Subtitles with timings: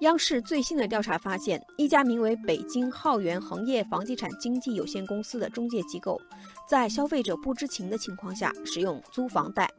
[0.00, 6.20] 央视最新的调查发现，一家名为北京浩源恒业房地产经纪有限公司的中介机构，
[6.68, 9.70] 在消费者不知情的情况下使用租房贷，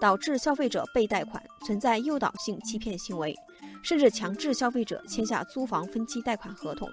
[0.00, 3.34] 导致消费者被贷款，存在诱导性欺骗行为，
[3.82, 6.88] 甚至强制消费者签下租房分期贷款合同。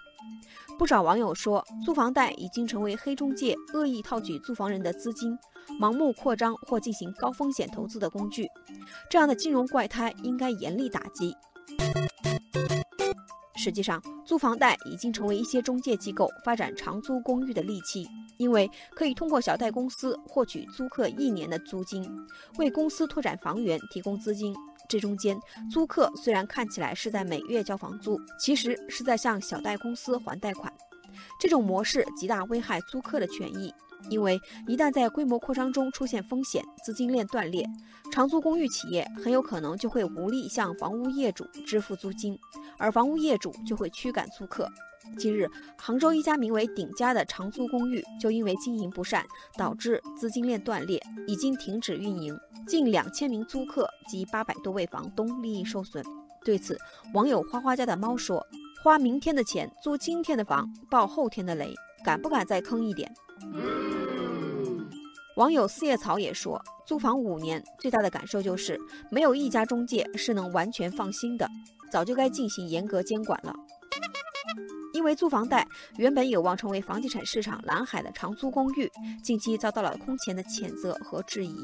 [0.77, 5.37] 不少网友说，租房贷已经成为黑中介恶意套取租房人的资金、
[5.79, 8.45] 盲目扩张或进行高风险投资的工具，
[9.09, 11.33] 这样的金融怪胎应该严厉打击。
[13.63, 22.05] 实际上，租房贷已经成为一些中介机构发展长租公寓的利器，因为可以通过小贷公司获取租客一年的租金，
[22.57, 24.53] 为公司拓展房源提供资金。
[24.89, 25.39] 这中间，
[25.71, 30.71] 租客虽然看起来是在每月交房租，其实是在向小贷公司还贷款。
[31.43, 33.73] 这种模式极大危害租客的权益。
[34.09, 37.65] 因为一旦在规模扩张中出现风险，资金链断裂，
[38.13, 42.39] 长租公寓企业很有可能就会无力向房屋业主支付租金，
[42.77, 44.69] 而房屋业主就会驱赶租客。
[45.17, 49.25] 近日，杭州一家名为“鼎家”的长租公寓就因为经营不善，
[49.57, 56.01] 导致资金链断裂，已经停止运营，近两千名租客及八百多位房东利益受损。
[56.45, 56.79] 对此，
[57.13, 58.45] 网友花花家的猫说
[58.83, 63.09] ：“花明天的钱租今天的房，爆后天的雷，敢不敢再坑一点？”
[65.37, 68.77] 网友四叶草也说，租房五年最大的感受就是
[69.09, 71.49] 没有一家中介是能完全放心的，
[71.89, 73.55] 早就该进行严格监管了。
[74.93, 78.91] 因为租房贷原本有望成为房地产市场蓝海的长租公寓，
[79.23, 81.55] 近期遭到了空前的谴责和质疑。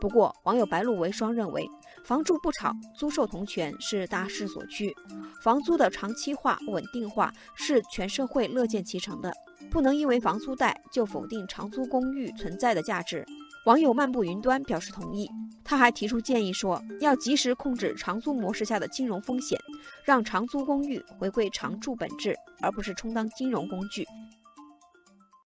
[0.00, 1.68] 不过，网友白露为霜认为，
[2.08, 4.96] 房住不炒，租售同权是大势所趋，
[5.42, 9.30] 房租的长期化、稳定化是全社会乐见其成的。
[9.70, 13.26] 不能因为房租贷就否定长租公寓存在的价值。
[13.66, 15.28] 网友漫步云端表示同意，
[15.62, 19.60] 他还提出建议说，要及时控制长租模式下的金融风险，
[20.02, 24.06] 让长租公寓回归常住本质，而不是充当金融工具。